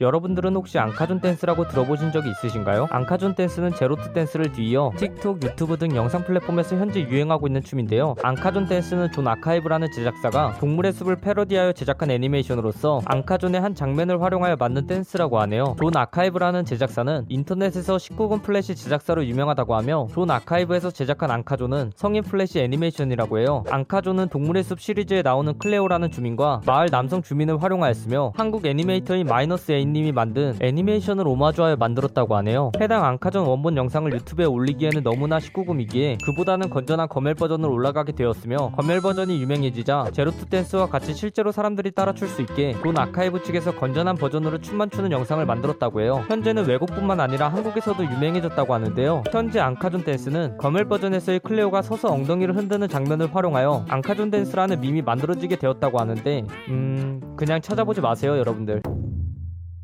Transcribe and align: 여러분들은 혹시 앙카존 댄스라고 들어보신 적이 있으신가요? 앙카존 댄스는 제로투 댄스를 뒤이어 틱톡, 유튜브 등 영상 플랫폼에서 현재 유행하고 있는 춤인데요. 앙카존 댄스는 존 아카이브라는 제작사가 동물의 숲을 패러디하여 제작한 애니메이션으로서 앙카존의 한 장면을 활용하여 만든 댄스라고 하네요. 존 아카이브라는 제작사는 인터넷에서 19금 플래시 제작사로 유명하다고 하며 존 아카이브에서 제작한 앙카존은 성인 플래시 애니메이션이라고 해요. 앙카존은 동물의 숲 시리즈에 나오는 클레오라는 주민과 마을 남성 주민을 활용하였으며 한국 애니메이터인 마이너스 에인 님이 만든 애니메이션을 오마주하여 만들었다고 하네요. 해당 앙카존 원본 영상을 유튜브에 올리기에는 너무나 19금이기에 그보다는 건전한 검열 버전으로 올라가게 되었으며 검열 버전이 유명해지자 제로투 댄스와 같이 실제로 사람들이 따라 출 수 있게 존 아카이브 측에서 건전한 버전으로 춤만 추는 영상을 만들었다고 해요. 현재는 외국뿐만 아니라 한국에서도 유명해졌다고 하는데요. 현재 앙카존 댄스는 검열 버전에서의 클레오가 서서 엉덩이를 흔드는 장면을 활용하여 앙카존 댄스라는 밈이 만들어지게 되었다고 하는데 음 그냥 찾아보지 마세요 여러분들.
여러분들은 0.00 0.56
혹시 0.56 0.78
앙카존 0.78 1.20
댄스라고 1.20 1.68
들어보신 1.68 2.10
적이 2.10 2.30
있으신가요? 2.30 2.86
앙카존 2.90 3.34
댄스는 3.34 3.74
제로투 3.74 4.14
댄스를 4.14 4.50
뒤이어 4.50 4.92
틱톡, 4.96 5.44
유튜브 5.44 5.76
등 5.76 5.94
영상 5.94 6.24
플랫폼에서 6.24 6.76
현재 6.76 7.00
유행하고 7.00 7.46
있는 7.46 7.62
춤인데요. 7.62 8.14
앙카존 8.22 8.66
댄스는 8.66 9.12
존 9.12 9.28
아카이브라는 9.28 9.88
제작사가 9.92 10.56
동물의 10.58 10.94
숲을 10.94 11.16
패러디하여 11.16 11.72
제작한 11.72 12.10
애니메이션으로서 12.10 13.02
앙카존의 13.04 13.60
한 13.60 13.74
장면을 13.74 14.22
활용하여 14.22 14.56
만든 14.58 14.86
댄스라고 14.86 15.38
하네요. 15.40 15.76
존 15.78 15.94
아카이브라는 15.94 16.64
제작사는 16.64 17.26
인터넷에서 17.28 17.96
19금 17.96 18.42
플래시 18.42 18.76
제작사로 18.76 19.26
유명하다고 19.26 19.76
하며 19.76 20.08
존 20.14 20.30
아카이브에서 20.30 20.92
제작한 20.92 21.30
앙카존은 21.30 21.92
성인 21.94 22.22
플래시 22.22 22.60
애니메이션이라고 22.60 23.38
해요. 23.38 23.64
앙카존은 23.68 24.28
동물의 24.30 24.62
숲 24.62 24.80
시리즈에 24.80 25.20
나오는 25.20 25.58
클레오라는 25.58 26.10
주민과 26.10 26.62
마을 26.64 26.88
남성 26.88 27.20
주민을 27.20 27.62
활용하였으며 27.62 28.32
한국 28.34 28.64
애니메이터인 28.64 29.26
마이너스 29.26 29.72
에인 29.72 29.89
님이 29.92 30.12
만든 30.12 30.56
애니메이션을 30.60 31.26
오마주하여 31.28 31.76
만들었다고 31.76 32.36
하네요. 32.36 32.72
해당 32.80 33.04
앙카존 33.04 33.46
원본 33.46 33.76
영상을 33.76 34.10
유튜브에 34.12 34.46
올리기에는 34.46 35.02
너무나 35.02 35.38
19금이기에 35.38 36.24
그보다는 36.24 36.70
건전한 36.70 37.08
검열 37.08 37.34
버전으로 37.34 37.72
올라가게 37.72 38.12
되었으며 38.12 38.72
검열 38.76 39.00
버전이 39.02 39.40
유명해지자 39.42 40.06
제로투 40.12 40.46
댄스와 40.46 40.86
같이 40.88 41.12
실제로 41.14 41.52
사람들이 41.52 41.90
따라 41.92 42.12
출 42.14 42.30
수 42.30 42.42
있게 42.42 42.76
존 42.82 42.96
아카이브 42.96 43.42
측에서 43.42 43.74
건전한 43.74 44.14
버전으로 44.14 44.58
춤만 44.60 44.90
추는 44.90 45.10
영상을 45.10 45.44
만들었다고 45.44 46.00
해요. 46.00 46.24
현재는 46.28 46.66
외국뿐만 46.66 47.18
아니라 47.18 47.48
한국에서도 47.48 48.04
유명해졌다고 48.04 48.72
하는데요. 48.72 49.24
현재 49.32 49.58
앙카존 49.58 50.04
댄스는 50.04 50.56
검열 50.58 50.84
버전에서의 50.84 51.40
클레오가 51.40 51.82
서서 51.82 52.08
엉덩이를 52.12 52.56
흔드는 52.56 52.86
장면을 52.88 53.34
활용하여 53.34 53.86
앙카존 53.88 54.30
댄스라는 54.30 54.80
밈이 54.80 55.02
만들어지게 55.02 55.56
되었다고 55.56 55.98
하는데 55.98 56.44
음 56.68 57.20
그냥 57.36 57.60
찾아보지 57.60 58.00
마세요 58.00 58.38
여러분들. 58.38 58.80